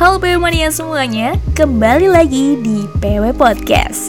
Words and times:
Halo 0.00 0.16
PW 0.16 0.40
semuanya, 0.72 1.36
kembali 1.52 2.08
lagi 2.08 2.56
di 2.56 2.88
PW 3.04 3.36
Podcast. 3.36 4.08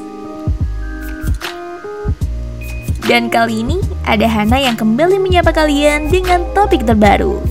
Dan 3.03 3.27
kali 3.27 3.59
ini 3.59 3.83
ada 4.07 4.23
Hana 4.23 4.55
yang 4.55 4.79
kembali 4.79 5.19
menyapa 5.19 5.51
kalian 5.51 6.07
dengan 6.07 6.47
topik 6.55 6.87
terbaru. 6.87 7.43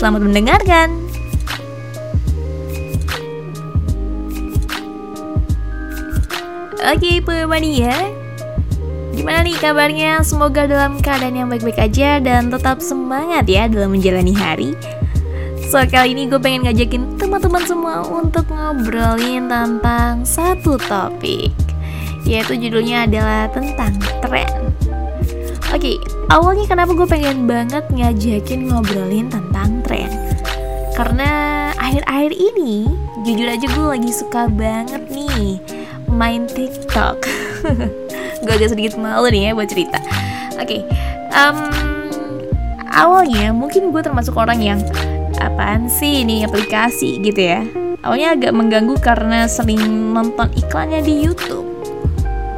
Selamat 0.00 0.24
mendengarkan. 0.24 0.88
Oke 6.80 7.20
PW 7.20 7.44
Mania, 7.44 7.92
Gimana 9.12 9.44
nih 9.44 9.60
kabarnya? 9.60 10.24
Semoga 10.24 10.64
dalam 10.64 10.96
keadaan 10.96 11.36
yang 11.36 11.52
baik-baik 11.52 11.76
aja 11.76 12.24
dan 12.24 12.48
tetap 12.48 12.80
semangat 12.80 13.44
ya 13.44 13.68
dalam 13.68 13.92
menjalani 13.92 14.32
hari. 14.32 14.72
So 15.72 15.80
kali 15.88 16.12
ini 16.12 16.28
gue 16.28 16.36
pengen 16.36 16.68
ngajakin 16.68 17.16
teman-teman 17.16 17.64
semua 17.64 18.04
untuk 18.04 18.44
ngobrolin 18.52 19.48
tentang 19.48 20.20
satu 20.20 20.76
topik 20.76 21.48
Yaitu 22.28 22.60
judulnya 22.60 23.08
adalah 23.08 23.48
tentang 23.48 23.96
tren. 24.20 24.52
Oke, 25.72 25.96
awalnya 26.28 26.68
kenapa 26.68 26.92
gue 26.92 27.08
pengen 27.08 27.48
banget 27.48 27.88
ngajakin 27.88 28.68
ngobrolin 28.68 29.32
tentang 29.32 29.80
tren? 29.88 30.12
Karena 30.92 31.72
akhir-akhir 31.80 32.36
ini 32.36 32.92
jujur 33.24 33.48
aja 33.48 33.64
gue 33.64 33.86
lagi 33.96 34.12
suka 34.12 34.52
banget 34.52 35.08
nih 35.08 35.56
main 36.12 36.44
TikTok. 36.52 37.24
Gue 38.44 38.52
agak 38.58 38.76
sedikit 38.76 39.00
malu 39.00 39.32
nih 39.32 39.48
ya 39.48 39.50
buat 39.56 39.70
cerita. 39.72 39.96
Oke, 40.60 40.84
um, 41.32 41.56
awalnya 42.92 43.54
mungkin 43.56 43.88
gue 43.88 44.02
termasuk 44.04 44.36
orang 44.36 44.60
yang 44.60 44.82
apaan 45.50 45.90
sih 45.90 46.22
ini 46.22 46.46
aplikasi 46.46 47.18
gitu 47.18 47.40
ya? 47.40 47.66
Awalnya 48.02 48.34
agak 48.34 48.52
mengganggu 48.54 48.94
karena 48.98 49.46
sering 49.46 49.80
nonton 50.14 50.50
iklannya 50.54 51.02
di 51.02 51.22
YouTube. 51.22 51.66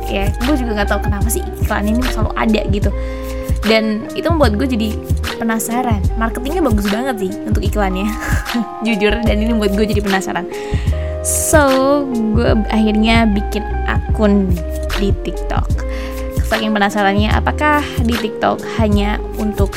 Ya 0.08 0.28
gue 0.44 0.54
juga 0.56 0.82
nggak 0.82 0.88
tahu 0.92 1.00
kenapa 1.08 1.28
sih 1.32 1.40
iklan 1.64 1.88
ini 1.88 2.00
selalu 2.12 2.32
ada 2.36 2.60
gitu. 2.68 2.90
Dan 3.64 4.04
itu 4.12 4.28
membuat 4.28 4.60
gue 4.60 4.68
jadi 4.68 4.88
penasaran. 5.40 6.00
Marketingnya 6.20 6.62
bagus 6.64 6.86
banget 6.88 7.28
sih 7.28 7.30
untuk 7.44 7.64
iklannya. 7.64 8.08
Jujur 8.86 9.12
dan 9.24 9.36
ini 9.40 9.56
membuat 9.56 9.76
gue 9.76 9.86
jadi 9.88 10.00
penasaran. 10.04 10.44
So 11.24 12.04
gue 12.36 12.52
akhirnya 12.68 13.24
bikin 13.28 13.64
akun 13.88 14.52
di 15.00 15.12
TikTok. 15.24 15.84
Saking 16.44 16.76
penasarannya 16.76 17.32
apakah 17.32 17.80
di 18.04 18.12
TikTok 18.12 18.60
hanya 18.76 19.16
untuk 19.40 19.72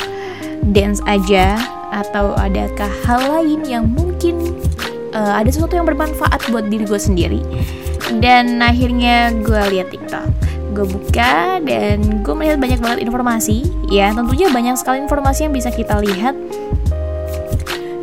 dance 0.73 0.99
aja 1.07 1.57
atau 1.93 2.35
adakah 2.35 2.91
hal 3.07 3.21
lain 3.31 3.63
yang 3.63 3.85
mungkin 3.87 4.57
uh, 5.15 5.39
ada 5.39 5.47
sesuatu 5.47 5.77
yang 5.77 5.87
bermanfaat 5.87 6.51
buat 6.51 6.67
diri 6.67 6.83
gue 6.83 6.99
sendiri. 6.99 7.41
Dan 8.19 8.63
akhirnya 8.63 9.35
gue 9.35 9.61
lihat 9.73 9.91
TikTok. 9.91 10.27
Gue 10.75 10.85
buka 10.87 11.57
dan 11.63 12.21
gue 12.21 12.33
melihat 12.37 12.57
banyak 12.61 12.79
banget 12.79 12.99
informasi. 13.03 13.67
Ya 13.91 14.13
tentunya 14.13 14.47
banyak 14.51 14.75
sekali 14.79 15.03
informasi 15.03 15.49
yang 15.49 15.53
bisa 15.55 15.69
kita 15.73 15.99
lihat. 15.99 16.35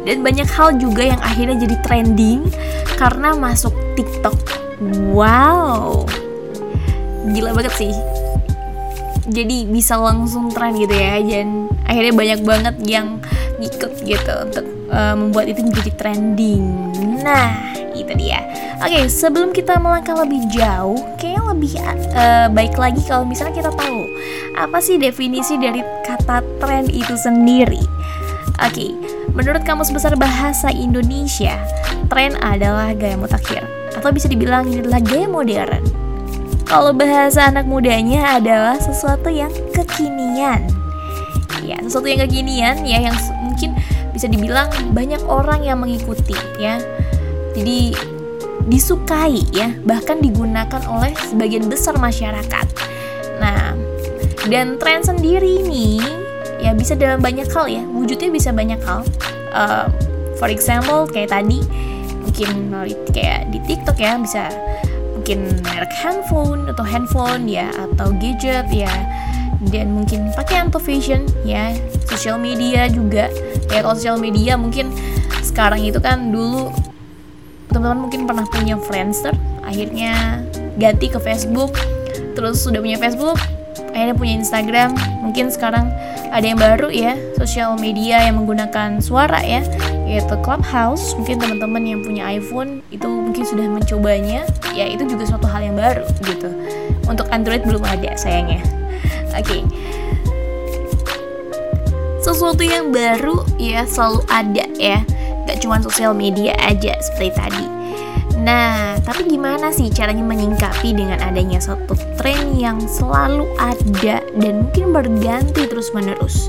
Dan 0.04 0.20
banyak 0.20 0.44
hal 0.52 0.76
juga 0.76 1.16
yang 1.16 1.20
akhirnya 1.24 1.56
jadi 1.64 1.76
trending 1.80 2.44
karena 3.00 3.32
masuk 3.32 3.72
TikTok. 3.96 4.36
Wow. 5.14 6.04
Gila 7.32 7.56
banget 7.56 7.72
sih 7.72 8.13
jadi 9.24 9.64
bisa 9.64 9.96
langsung 9.96 10.52
tren 10.52 10.76
gitu 10.76 10.92
ya 10.92 11.16
dan 11.20 11.72
akhirnya 11.88 12.12
banyak 12.12 12.40
banget 12.44 12.76
yang 12.84 13.20
ngikut 13.56 13.92
gitu 14.04 14.32
untuk 14.44 14.66
uh, 14.92 15.16
membuat 15.16 15.48
itu 15.48 15.60
menjadi 15.64 15.92
trending. 15.96 16.64
Nah, 17.24 17.72
itu 17.96 18.12
dia. 18.18 18.44
Oke, 18.84 19.08
sebelum 19.08 19.54
kita 19.54 19.80
melangkah 19.80 20.18
lebih 20.18 20.44
jauh, 20.52 20.98
kayaknya 21.16 21.42
lebih 21.56 21.72
uh, 21.80 22.46
baik 22.52 22.76
lagi 22.76 23.00
kalau 23.06 23.24
misalnya 23.24 23.64
kita 23.64 23.70
tahu 23.72 24.04
apa 24.54 24.78
sih 24.82 25.00
definisi 25.00 25.56
dari 25.56 25.80
kata 26.04 26.44
tren 26.60 26.90
itu 26.92 27.16
sendiri. 27.16 27.80
Oke, 28.60 28.94
menurut 29.32 29.64
Kamus 29.66 29.90
Besar 29.90 30.14
Bahasa 30.14 30.70
Indonesia, 30.70 31.58
tren 32.12 32.36
adalah 32.44 32.92
gaya 32.94 33.16
mutakhir 33.18 33.64
atau 33.94 34.10
bisa 34.10 34.28
dibilang 34.28 34.68
ini 34.68 34.84
adalah 34.84 35.00
gaya 35.00 35.26
modern. 35.26 36.03
Kalau 36.74 36.90
bahasa 36.90 37.46
anak 37.46 37.70
mudanya 37.70 38.34
adalah 38.34 38.74
sesuatu 38.74 39.30
yang 39.30 39.54
kekinian. 39.70 40.66
Ya 41.62 41.78
sesuatu 41.78 42.10
yang 42.10 42.26
kekinian 42.26 42.82
ya 42.82 42.98
yang 42.98 43.14
mungkin 43.46 43.78
bisa 44.10 44.26
dibilang 44.26 44.66
banyak 44.90 45.22
orang 45.30 45.62
yang 45.62 45.78
mengikuti 45.78 46.34
ya. 46.58 46.82
Jadi 47.54 47.94
disukai 48.66 49.46
ya. 49.54 49.70
Bahkan 49.86 50.18
digunakan 50.18 50.82
oleh 50.90 51.14
sebagian 51.30 51.70
besar 51.70 51.94
masyarakat. 51.94 52.66
Nah 53.38 53.78
dan 54.50 54.74
tren 54.74 55.06
sendiri 55.06 55.62
ini 55.62 56.02
ya 56.58 56.74
bisa 56.74 56.98
dalam 56.98 57.22
banyak 57.22 57.46
hal 57.54 57.70
ya. 57.70 57.86
Wujudnya 57.86 58.34
bisa 58.34 58.50
banyak 58.50 58.82
hal. 58.82 59.06
Uh, 59.54 59.86
for 60.42 60.50
example 60.50 61.06
kayak 61.06 61.30
tadi 61.30 61.62
mungkin 62.18 62.74
kayak 63.14 63.46
di 63.54 63.62
TikTok 63.62 63.94
ya 63.94 64.18
bisa 64.18 64.50
mungkin 65.14 65.62
merek 65.62 65.94
handphone 65.94 66.66
atau 66.68 66.84
handphone 66.84 67.46
ya 67.46 67.70
atau 67.72 68.10
gadget 68.18 68.66
ya. 68.68 68.92
Dan 69.64 69.96
mungkin 69.96 70.28
pakaian 70.36 70.68
atau 70.68 70.82
fashion 70.82 71.24
ya. 71.46 71.72
Sosial 72.10 72.36
media 72.36 72.90
juga. 72.90 73.30
Ya 73.72 73.80
kalau 73.80 73.96
sosial 73.96 74.20
media 74.20 74.58
mungkin 74.58 74.92
sekarang 75.40 75.80
itu 75.80 76.02
kan 76.02 76.34
dulu 76.34 76.68
teman-teman 77.70 78.06
mungkin 78.06 78.20
pernah 78.28 78.46
punya 78.46 78.78
Friendster 78.78 79.34
akhirnya 79.64 80.42
ganti 80.76 81.08
ke 81.08 81.18
Facebook. 81.22 81.78
Terus 82.34 82.60
sudah 82.60 82.82
punya 82.82 82.98
Facebook 82.98 83.38
akhirnya 83.94 84.14
punya 84.18 84.34
Instagram. 84.42 84.98
Mungkin 85.22 85.48
sekarang 85.54 85.88
ada 86.34 86.42
yang 86.44 86.58
baru 86.58 86.90
ya 86.90 87.14
sosial 87.38 87.78
media 87.78 88.26
yang 88.26 88.42
menggunakan 88.42 88.98
suara 88.98 89.38
ya 89.46 89.62
yaitu 90.04 90.36
Clubhouse 90.44 91.16
mungkin 91.16 91.40
teman-teman 91.40 91.82
yang 91.82 92.00
punya 92.04 92.28
iPhone 92.28 92.84
itu 92.92 93.08
mungkin 93.08 93.44
sudah 93.44 93.66
mencobanya 93.66 94.44
ya 94.76 94.84
itu 94.84 95.08
juga 95.08 95.24
suatu 95.24 95.48
hal 95.48 95.64
yang 95.64 95.76
baru 95.76 96.04
gitu 96.24 96.48
untuk 97.08 97.28
Android 97.32 97.64
belum 97.64 97.84
ada 97.84 98.12
sayangnya 98.16 98.64
Oke. 99.34 99.50
Okay. 99.50 99.62
Sesuatu 102.22 102.62
yang 102.62 102.94
baru 102.94 103.42
ya 103.58 103.84
selalu 103.84 104.22
ada 104.30 104.64
ya. 104.78 105.02
Gak 105.44 105.60
cuma 105.60 105.82
sosial 105.82 106.16
media 106.16 106.56
aja 106.62 106.96
seperti 107.02 107.30
tadi. 107.36 107.66
Nah, 108.40 108.96
tapi 109.04 109.28
gimana 109.28 109.68
sih 109.74 109.92
caranya 109.92 110.24
menyingkapi 110.24 110.96
dengan 110.96 111.20
adanya 111.20 111.60
satu 111.60 111.96
tren 112.16 112.56
yang 112.56 112.80
selalu 112.80 113.44
ada 113.60 114.24
dan 114.40 114.64
mungkin 114.64 114.94
berganti 114.94 115.68
terus-menerus? 115.68 116.48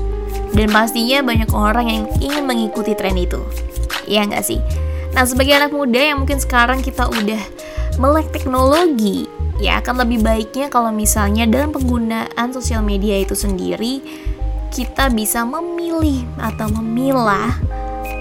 Dan 0.56 0.72
pastinya 0.72 1.20
banyak 1.20 1.52
orang 1.52 1.86
yang 1.92 2.04
ingin 2.18 2.48
mengikuti 2.48 2.96
tren 2.96 3.20
itu. 3.20 3.44
Iya 4.08 4.24
nggak 4.24 4.44
sih? 4.44 4.58
Nah, 5.12 5.28
sebagai 5.28 5.52
anak 5.52 5.76
muda 5.76 6.00
yang 6.00 6.24
mungkin 6.24 6.40
sekarang 6.40 6.80
kita 6.80 7.12
udah 7.12 7.42
melek 8.00 8.32
teknologi, 8.32 9.28
ya 9.56 9.80
akan 9.80 10.04
lebih 10.04 10.24
baiknya 10.24 10.68
kalau 10.68 10.92
misalnya 10.92 11.48
dalam 11.48 11.72
penggunaan 11.72 12.48
sosial 12.52 12.84
media 12.84 13.20
itu 13.20 13.32
sendiri 13.32 14.04
kita 14.72 15.08
bisa 15.08 15.40
memilih 15.48 16.28
atau 16.36 16.68
memilah 16.68 17.56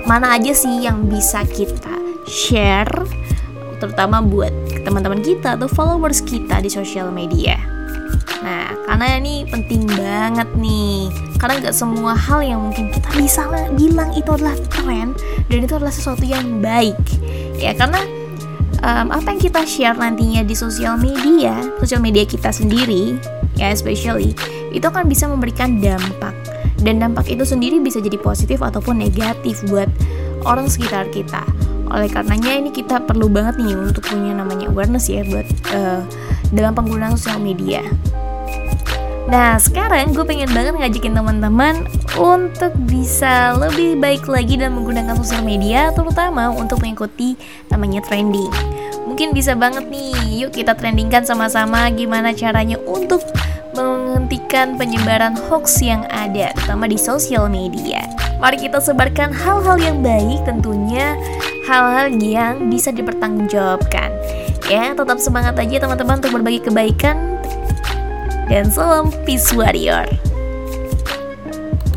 mana 0.08 0.40
aja 0.40 0.56
sih 0.56 0.88
yang 0.88 1.04
bisa 1.12 1.44
kita 1.44 1.92
share 2.30 3.04
terutama 3.84 4.24
buat 4.24 4.54
teman-teman 4.88 5.20
kita 5.20 5.60
atau 5.60 5.68
followers 5.68 6.24
kita 6.24 6.64
di 6.64 6.72
sosial 6.72 7.12
media. 7.12 7.75
Nah, 8.46 8.70
karena 8.86 9.18
ini 9.18 9.42
penting 9.50 9.90
banget 9.90 10.46
nih, 10.54 11.10
karena 11.42 11.66
nggak 11.66 11.76
semua 11.76 12.14
hal 12.14 12.46
yang 12.46 12.62
mungkin 12.62 12.94
kita 12.94 13.10
bisa 13.18 13.42
bilang 13.74 14.14
itu 14.14 14.30
adalah 14.30 14.54
tren 14.70 15.18
dan 15.50 15.58
itu 15.66 15.74
adalah 15.74 15.90
sesuatu 15.90 16.22
yang 16.22 16.62
baik, 16.62 16.98
ya 17.58 17.74
karena 17.74 17.98
um, 18.86 19.10
apa 19.10 19.34
yang 19.34 19.42
kita 19.42 19.66
share 19.66 19.98
nantinya 19.98 20.46
di 20.46 20.54
sosial 20.54 20.94
media, 20.94 21.58
sosial 21.82 22.06
media 22.06 22.22
kita 22.22 22.54
sendiri, 22.54 23.18
ya 23.58 23.74
especially, 23.74 24.38
itu 24.70 24.86
akan 24.86 25.10
bisa 25.10 25.26
memberikan 25.26 25.82
dampak. 25.82 26.36
Dan 26.76 27.02
dampak 27.02 27.32
itu 27.32 27.48
sendiri 27.48 27.80
bisa 27.82 28.04
jadi 28.04 28.20
positif 28.20 28.62
ataupun 28.62 29.00
negatif 29.00 29.64
buat 29.72 29.90
orang 30.46 30.70
sekitar 30.70 31.10
kita. 31.10 31.42
Oleh 31.90 32.12
karenanya 32.12 32.52
ini 32.52 32.70
kita 32.70 33.00
perlu 33.02 33.32
banget 33.32 33.58
nih 33.64 33.74
untuk 33.74 34.06
punya 34.06 34.36
namanya 34.36 34.68
awareness 34.70 35.08
ya 35.08 35.24
buat 35.24 35.48
uh, 35.72 36.04
dalam 36.56 36.72
penggunaan 36.72 37.20
sosial 37.20 37.44
media. 37.44 37.84
Nah 39.26 39.58
sekarang 39.58 40.14
gue 40.14 40.22
pengen 40.22 40.54
banget 40.54 40.78
ngajakin 40.78 41.18
teman-teman 41.18 41.76
untuk 42.14 42.72
bisa 42.86 43.58
lebih 43.58 43.98
baik 43.98 44.30
lagi 44.30 44.54
dalam 44.56 44.78
menggunakan 44.78 45.18
sosial 45.18 45.42
media 45.42 45.90
terutama 45.98 46.54
untuk 46.54 46.86
mengikuti 46.86 47.34
namanya 47.74 48.06
trending 48.06 48.54
Mungkin 49.10 49.34
bisa 49.34 49.58
banget 49.58 49.90
nih 49.90 50.46
yuk 50.46 50.54
kita 50.54 50.78
trendingkan 50.78 51.26
sama-sama 51.26 51.90
gimana 51.90 52.38
caranya 52.38 52.78
untuk 52.86 53.26
menghentikan 53.74 54.78
penyebaran 54.78 55.34
hoax 55.50 55.82
yang 55.82 56.06
ada 56.14 56.54
terutama 56.54 56.86
di 56.86 57.02
sosial 57.02 57.50
media 57.50 58.06
Mari 58.36 58.68
kita 58.68 58.84
sebarkan 58.84 59.32
hal-hal 59.32 59.78
yang 59.80 59.98
baik 60.04 60.44
tentunya 60.44 61.16
hal-hal 61.66 62.14
yang 62.14 62.68
bisa 62.68 62.92
dipertanggungjawabkan. 62.92 64.12
Ya, 64.66 64.98
tetap 64.98 65.22
semangat 65.22 65.54
aja 65.62 65.78
teman-teman 65.78 66.18
untuk 66.18 66.42
berbagi 66.42 66.58
kebaikan. 66.66 67.38
Dan 68.50 68.66
salam 68.74 69.14
peace 69.22 69.54
warrior. 69.54 70.10